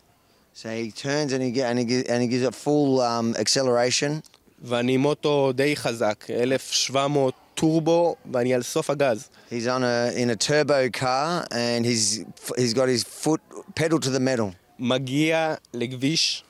[0.55, 3.35] So he turns and he get, and he gi- and he gives it full um,
[3.37, 4.21] acceleration.
[4.63, 9.29] ואני עם אוטו די חזק, 1700 טורבו, ואני על סוף הגז.
[9.51, 12.25] He's on a in a turbo car and he's
[12.59, 13.41] he's got his foot
[13.75, 14.51] pedal to the metal.
[14.79, 16.43] מגיע לכביש,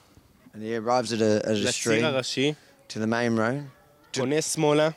[0.55, 2.55] And he arrives at a, at a street לציר הראשי,
[2.89, 3.65] to the main road,
[4.13, 4.89] פונה שמאלה,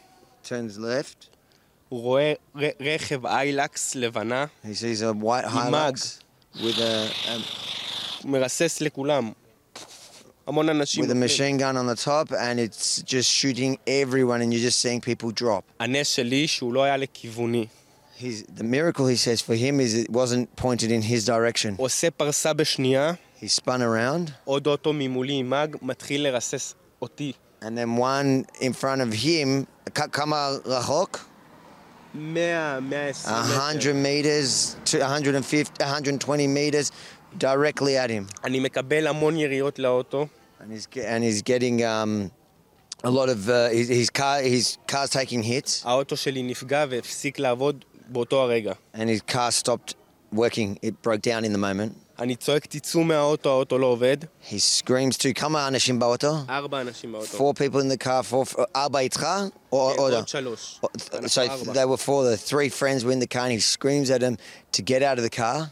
[0.48, 1.28] turns left.
[1.90, 6.20] הוא רואה ר- רכב איילקס לבנה, He sees a white Hilux
[6.56, 9.32] with a, a מרסס לכולם.
[10.48, 11.04] המון אנשים.
[11.04, 11.24] with a נופלים.
[11.24, 15.32] machine gun on the top, and it's just shooting everyone, and you're just seeing people
[15.32, 15.64] drop.
[15.80, 17.68] הנס שלי שהוא לא היה לכיווני.
[18.20, 21.76] He's, the miracle he says for him is it wasn't pointed in his direction.
[21.78, 27.32] עושה פרסה בשנייה, He spun around, עוד אוטו ממולי עם מאג מתחיל לרסס אותי.
[27.62, 31.20] and then one in front of him, Ka- kama rachok,
[32.14, 34.04] 100, 120 100 מטר.
[34.04, 36.92] meters to 150, 120 meters
[37.38, 38.28] directly at him.
[38.44, 40.28] אני מקבל המון יריות לאוטו,
[40.62, 42.32] And he's, ge- and he's getting um,
[43.04, 47.40] a lot of, uh, his, his, car, his car's taking hits, האוטו שלי נפגע והפסיק
[47.40, 48.74] לעבוד באותו הרגע.
[48.96, 49.96] and his car stopped
[50.34, 50.78] working.
[50.82, 51.92] It broke down in the moment.
[52.19, 54.17] אני צועק תצאו מהאוטו, האוטו לא עובד.
[54.51, 56.51] He screams to, kama anashim ba'oto.
[56.51, 57.39] ארבע אנשים באוטו.
[57.39, 59.27] Four people in the car, four, ארבע איתך,
[59.73, 60.13] או כן, עוד?
[60.13, 60.81] עוד שלוש.
[61.27, 61.41] So
[61.73, 64.37] they were four, the three friends were in the car, and he screams at them
[64.73, 65.69] to get out of the car.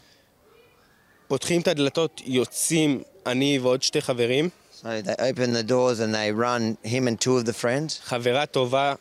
[1.27, 4.49] פותחים את הדלתות, יוצאים אני ועוד שתי חברים.
[4.81, 7.99] So they open the doors and they run him and two of the friends.
[8.03, 8.93] חברה טובה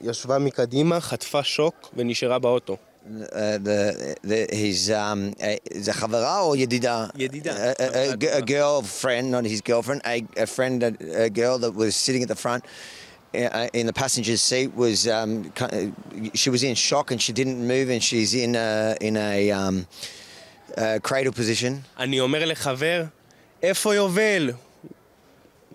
[0.00, 2.76] ישבה מקדימה, חטפה שוק ונשארה באוטו.
[3.05, 5.43] Uh, the, the his um uh,
[5.81, 7.05] זה חברה או ידידה?
[7.15, 7.53] ידידה.
[7.55, 11.75] A, a, a, a girlfriend, not his girlfriend, a, a friend, a, a girl that
[11.75, 12.63] was sitting at the front
[13.35, 17.31] uh, in the passenger's seat was um, ki- uh, she was in shock and she
[17.31, 19.85] didn't move and she's in a, in a um,
[20.77, 21.73] uh, cradle position.
[21.99, 23.03] אני אומר לחבר,
[23.63, 24.51] איפה יובל?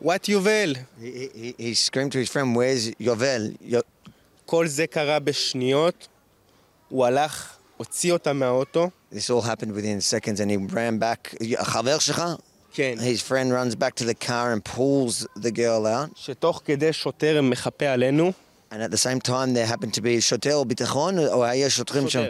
[0.02, 0.74] What יובל?
[1.00, 3.80] He, he, he screamed to his friend, "Where's Yovel?" Yo-
[4.46, 6.08] כל זה קרה בשניות,
[6.89, 8.89] הוא הלך, הוציא אותה מהאוטו.
[9.13, 11.35] this all happened within seconds, and he ran back.
[11.57, 12.23] החבר שלך?
[12.73, 12.95] כן.
[12.99, 16.09] His friend runs back to the car and pulls the girl out.
[16.15, 18.31] שתוך כדי שוטר מחפה עלינו.
[18.71, 22.09] And at the same time, there happened to be שוטר או ביטחון, או היה שוטרים
[22.09, 22.23] שם.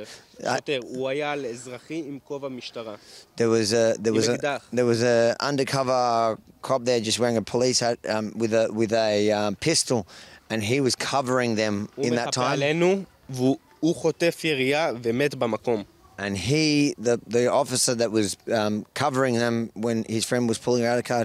[0.44, 2.96] שוטר, הוא היה על אזרחי עם כובע משטרה.
[3.38, 7.42] There was a there was a there was a undercover cop there just wearing a
[7.42, 10.06] police hat um, with a with a um, pistol,
[10.52, 12.54] and he was covering them הוא in that מחפה time.
[12.54, 15.83] עלינו, והוא הוא חוטף ירייה ומת במקום.
[16.19, 20.83] And he, the the officer that was um, covering them when his friend was pulling
[20.83, 21.25] her out of the car,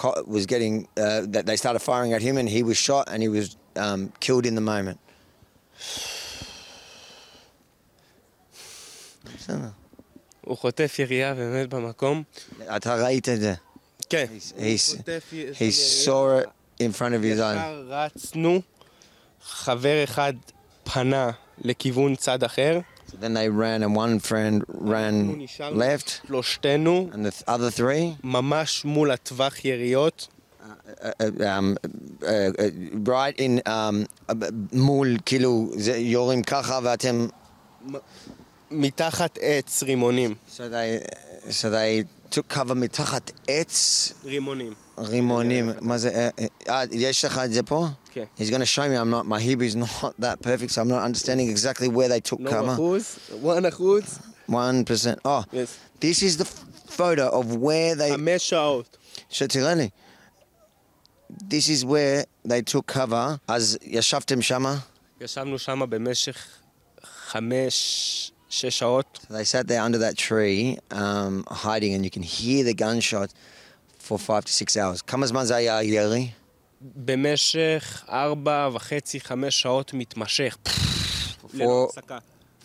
[0.00, 3.18] co- was getting uh, that they started firing at him, and he was shot and
[3.26, 3.46] he was
[3.84, 4.98] um, killed in the moment.
[9.36, 9.68] בסדר.
[10.40, 12.22] הוא חוטף ירייה ומת במקום.
[12.76, 13.54] אתה ראית את זה.
[14.10, 14.24] כן.
[14.28, 14.64] He, הוא
[14.96, 15.72] חוטף י- he
[16.06, 16.48] saw it
[16.82, 17.56] in front of his eyes.
[17.56, 18.60] ישר רצנו,
[19.42, 20.32] חבר אחד
[20.84, 21.30] פנה
[21.61, 27.31] לכיוון צד אחר, So then they ran, and one friend ran left, שלושתנו, and the
[27.31, 30.65] th- other three, ממש מול הטווח יריות, uh,
[31.03, 31.77] uh, um,
[32.21, 32.27] uh,
[33.05, 34.33] right in um,
[34.73, 37.27] מול, כאילו, יורים ככה ואתם...
[38.71, 40.35] מתחת עץ רימונים.
[40.47, 41.03] So they,
[41.49, 44.73] so they took cover מתחת עץ רימונים.
[44.97, 45.69] רימונים.
[45.81, 46.09] מה זה?
[46.09, 47.87] אה, אה, אה, יש לך את זה פה?
[48.12, 48.24] כן.
[48.38, 48.96] He's going to show me.
[48.96, 49.26] I'm not.
[49.26, 52.50] My Hebrew is not that perfect, so I'm not understanding exactly where they took לא
[52.50, 52.72] cover.
[52.74, 55.18] אחוז, וואן אחוז, One percent.
[55.24, 55.68] Oh, Yes.
[56.00, 56.64] this is the f-
[57.00, 58.10] photo of where they.
[58.12, 58.96] חמש שעות.
[59.30, 59.88] שתראה לי.
[61.48, 63.36] This is where they took cover.
[63.48, 64.78] אז ישבתם שמה?
[65.20, 66.36] ישבנו שם במשך
[67.30, 69.26] חמש, שש שעות.
[69.30, 73.30] They sat there under that tree, um, hiding, and you can hear the gunshot
[73.98, 75.02] for five to six hours.
[75.02, 76.28] כמה זמן זה היה ירי?
[76.81, 80.57] במשך ארבע וחצי, חמש שעות מתמשך.
[81.53, 82.17] ללא הפסקה.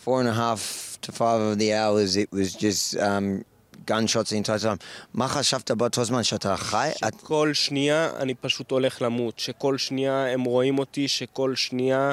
[0.05, 3.45] Four and a half to five of the hours, it was just um,
[3.87, 4.79] gunshots the entire time.
[5.15, 6.91] מה חשבת באותו זמן שאתה חי?
[7.09, 12.13] את- כל שנייה אני פשוט הולך למות, שכל שנייה הם רואים אותי, שכל שנייה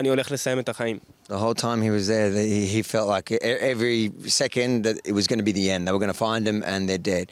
[0.00, 0.98] אני הולך לסיים את החיים.
[1.28, 5.12] The whole time he was there, he, he felt like e- every second that it
[5.12, 5.86] was going to be the end.
[5.86, 7.26] They were going to find him and they're dead.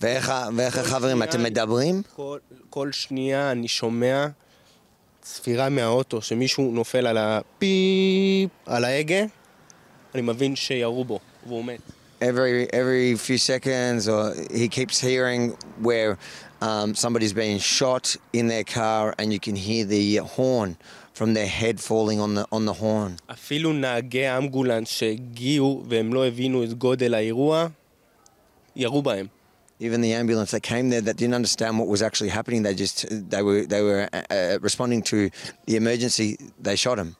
[0.00, 2.02] ואיך ואיך החברים, אתם מדברים?
[2.16, 2.38] כל,
[2.70, 4.26] כל שנייה אני שומע
[5.24, 9.24] ספירה מהאוטו, שמישהו נופל על הפיפ, על ההגה,
[10.14, 11.80] אני מבין שירו בו, והוא מת.
[12.20, 15.40] every every few seconds, or he keeps hearing
[15.88, 16.12] where
[16.62, 20.76] um, somebody's being shot in their car, and you can hear the horn
[21.12, 23.16] from their head falling on the on the horn.
[23.30, 27.66] אפילו נהגי האמבולנס שהגיעו והם לא הבינו את גודל האירוע,
[28.76, 29.26] ירו בהם.
[29.81, 32.97] Even the ambulance that came there that didn't understand what was actually happening, they just
[33.33, 35.17] they were they were uh, uh, responding to
[35.67, 36.37] the emergency.
[36.67, 37.15] They shot him.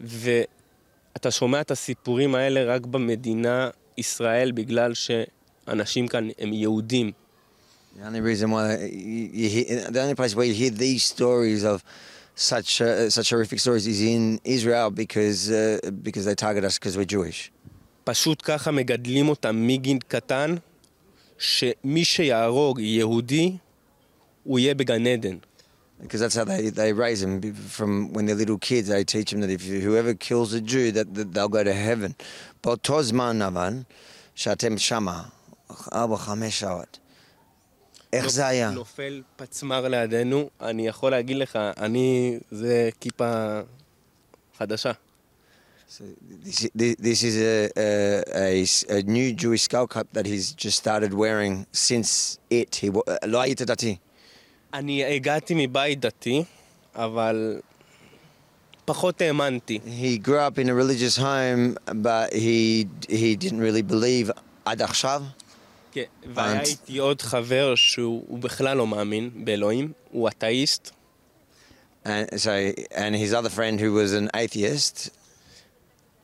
[0.00, 7.12] ואתה שומע את הסיפורים האלה רק במדינה ישראל, בגלל שאנשים כאן הם יהודים.
[7.98, 11.64] The only reason why you, you hear, the only place where you hear these stories
[11.64, 11.82] of
[12.36, 16.96] such uh, such horrific stories is in Israel because uh, because they target us because
[16.96, 17.50] we're Jewish.
[18.04, 20.54] פשוט ככה מגדלים אותם מגיל קטן,
[21.43, 23.57] שמי שיהרוג יהודי,
[24.43, 25.37] הוא יהיה בגן עדן.
[26.01, 27.33] Because that's how they, they raise them
[27.77, 28.87] from when they're little kids.
[28.89, 31.73] They teach them that if you, whoever kills a Jew, that, that they'll go to
[31.73, 32.13] heaven.
[32.63, 33.73] באותו זמן אבל,
[34.35, 35.23] שאתם שמה,
[35.93, 36.99] ארבע, חמש שעות.
[38.13, 38.69] איך זה היה?
[38.69, 43.59] נופל פצמ"ר לידינו, אני יכול להגיד לך, אני, זה כיפה
[44.57, 44.91] חדשה.
[45.92, 46.04] So
[46.44, 47.88] this, this, this is a, a,
[48.48, 52.74] a s- a new Jewish skull cap that he's just started wearing since it.
[52.82, 53.96] He, wa- לא היית דתי.
[54.74, 56.44] אני הגעתי מבית דתי,
[56.94, 57.60] אבל
[58.84, 59.78] פחות האמנתי.
[59.86, 64.30] He grew up in a religious home, but he, he didn't really believe
[64.64, 65.22] עד עכשיו.
[65.92, 66.02] כן,
[66.34, 66.70] והיה הבנתי.
[66.70, 70.90] איתי עוד חבר שהוא הוא בכלל לא מאמין באלוהים, הוא אתאיסט,
[72.04, 72.50] And so,
[72.92, 75.10] and his other friend who was an atheist,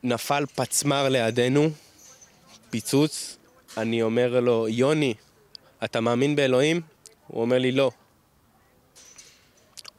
[0.03, 1.69] נפל פצמ"ר לידינו,
[2.69, 3.37] פיצוץ,
[3.77, 5.13] אני אומר לו, יוני,
[5.83, 6.81] אתה מאמין באלוהים?
[7.27, 7.91] הוא אומר לי, לא.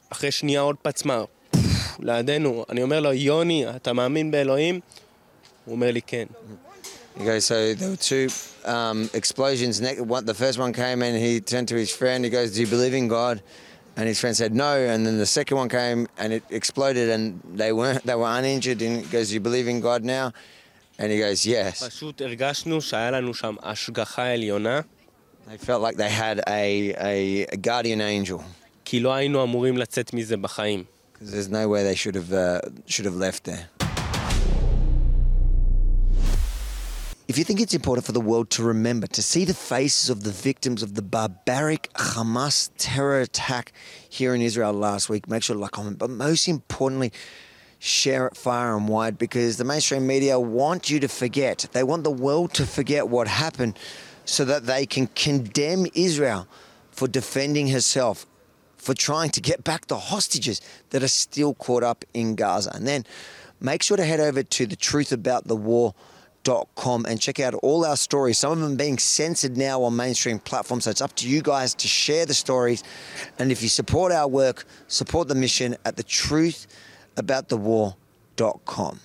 [0.09, 1.25] אחרי שנייה עוד פצמ"ר,
[1.99, 2.65] לידינו.
[2.69, 4.79] אני אומר לו, יוני, אתה מאמין באלוהים?
[5.65, 6.25] הוא אומר לי, כן.
[7.17, 8.29] Goes, so there were two
[8.65, 9.81] um, explosions.
[9.81, 12.23] Ne- one, the first one came and he turned to his friend.
[12.23, 13.41] He goes, do you believe in God?
[14.00, 14.72] And his friend said no.
[14.92, 18.82] And then the second one came and it exploded and they weren't, they were uninjured.
[18.82, 20.32] And he goes, do you believe in God now?
[20.98, 21.82] And he goes, yes.
[21.82, 24.80] פשוט הרגשנו שהיה לנו שם השגחה עליונה,
[25.48, 28.42] They felt like they had a, a, a guardian angel.
[28.84, 30.84] כי לא היינו אמורים לצאת מזה בחיים.
[31.12, 33.79] Because there's no way they should have, uh, should have left there.
[37.27, 40.23] If you think it's important for the world to remember, to see the faces of
[40.23, 43.71] the victims of the barbaric Hamas terror attack
[44.09, 45.97] here in Israel last week, make sure to like, comment.
[45.97, 47.13] But most importantly,
[47.79, 51.67] share it far and wide because the mainstream media want you to forget.
[51.71, 53.77] They want the world to forget what happened
[54.25, 56.47] so that they can condemn Israel
[56.91, 58.25] for defending herself,
[58.77, 60.59] for trying to get back the hostages
[60.89, 62.71] that are still caught up in Gaza.
[62.73, 63.05] And then
[63.59, 65.93] make sure to head over to the Truth About the War
[66.75, 68.37] com and check out all our stories.
[68.37, 70.85] Some of them being censored now on mainstream platforms.
[70.85, 72.83] So it's up to you guys to share the stories.
[73.39, 78.99] And if you support our work, support the mission at the truthaboutthewar.com.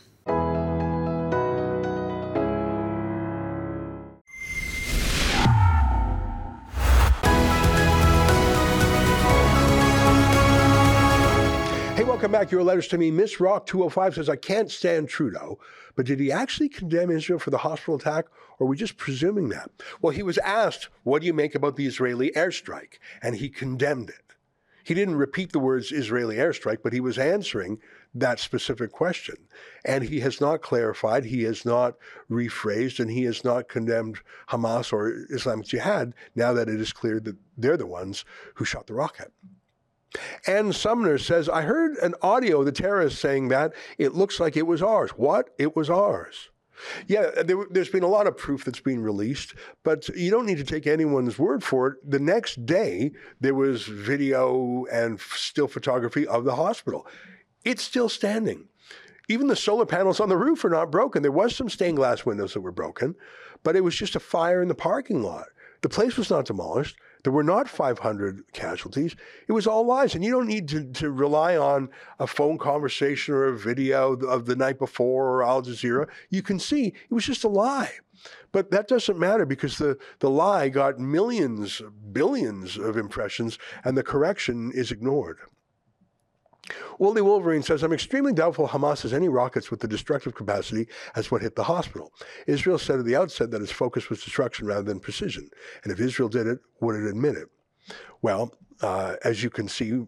[12.41, 12.51] back.
[12.51, 13.11] Your letters to me.
[13.11, 15.59] Miss Rock 205 says, I can't stand Trudeau,
[15.95, 18.27] but did he actually condemn Israel for the hospital attack,
[18.59, 19.71] or are we just presuming that?
[20.03, 22.99] Well, he was asked, What do you make about the Israeli airstrike?
[23.23, 24.35] And he condemned it.
[24.85, 27.79] He didn't repeat the words Israeli airstrike, but he was answering
[28.15, 29.37] that specific question.
[29.87, 31.95] And he has not clarified, he has not
[32.31, 34.19] rephrased, and he has not condemned
[34.51, 38.27] Hamas or Islamic Jihad now that it is clear that they're the ones
[38.57, 39.33] who shot the rocket.
[40.47, 44.57] Ann Sumner says, I heard an audio of the terrorists saying that it looks like
[44.57, 45.11] it was ours.
[45.11, 45.51] What?
[45.59, 46.51] It was ours.
[47.07, 50.59] Yeah, there, has been a lot of proof that's been released, but you don't need
[50.59, 52.11] to take anyone's word for it.
[52.11, 57.07] The next day, there was video and still photography of the hospital.
[57.65, 58.69] It's still standing.
[59.29, 61.23] Even the solar panels on the roof are not broken.
[61.23, 63.17] There was some stained glass windows that were broken,
[63.63, 65.47] but it was just a fire in the parking lot.
[65.81, 66.97] The place was not demolished.
[67.27, 69.17] There were not 500 casualties.
[69.49, 70.15] It was all lies.
[70.15, 71.89] And you don't need to, to rely on
[72.21, 76.09] a phone conversation or a video of the night before or Al Jazeera.
[76.31, 77.91] You can see it was just a lie.
[78.53, 84.05] But that doesn't matter because the, the lie got millions, billions of impressions, and the
[84.05, 85.39] correction is ignored.
[86.99, 91.31] Wooly Wolverine says, I'm extremely doubtful Hamas has any rockets with the destructive capacity as
[91.31, 92.13] what hit the hospital.
[92.47, 95.49] Israel said at the outset that its focus was destruction rather than precision.
[95.85, 97.49] And if Israel did it, would it admit it?
[98.23, 98.53] Well,
[98.83, 100.07] uh, as you can see,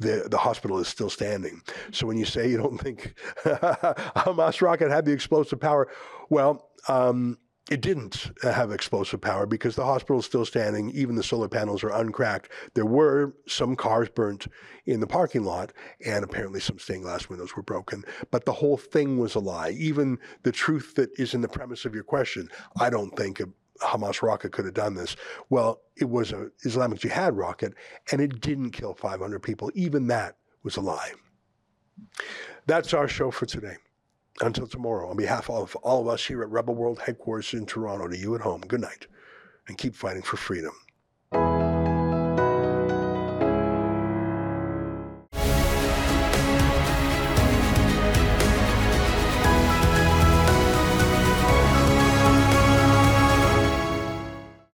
[0.00, 1.60] the, the hospital is still standing.
[1.92, 3.14] So when you say you don't think
[3.44, 5.88] Hamas rocket had the explosive power,
[6.30, 7.38] well, um,
[7.70, 10.90] it didn't uh, have explosive power because the hospital is still standing.
[10.90, 12.50] Even the solar panels are uncracked.
[12.74, 14.48] There were some cars burnt
[14.84, 15.72] in the parking lot,
[16.04, 18.04] and apparently some stained glass windows were broken.
[18.30, 19.70] But the whole thing was a lie.
[19.70, 23.48] Even the truth that is in the premise of your question, I don't think a
[23.80, 25.16] Hamas rocket could have done this.
[25.48, 27.72] Well, it was an Islamic Jihad rocket,
[28.12, 29.70] and it didn't kill 500 people.
[29.74, 31.12] Even that was a lie.
[32.66, 33.76] That's our show for today.
[34.40, 38.08] Until tomorrow, on behalf of all of us here at Rebel World headquarters in Toronto,
[38.08, 39.06] to you at home, good night,
[39.68, 40.72] and keep fighting for freedom.